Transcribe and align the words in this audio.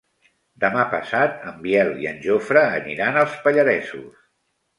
Demà 0.61 0.85
passat 0.93 1.45
en 1.51 1.59
Biel 1.65 1.91
i 2.05 2.07
en 2.13 2.17
Jofre 2.25 2.65
aniran 2.79 3.21
als 3.25 3.37
Pallaresos. 3.45 4.27